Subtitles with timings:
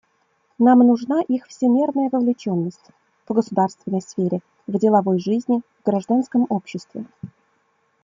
[0.67, 2.87] Нам нужна их всемерная вовлеченность—
[3.29, 7.05] в государственной сфере, в деловой жизни, в гражданском обществе.